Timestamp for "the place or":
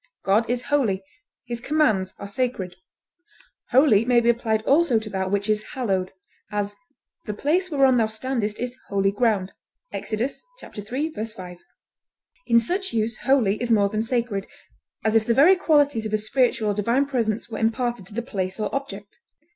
18.15-18.73